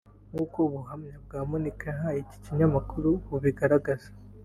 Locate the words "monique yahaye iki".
1.49-2.37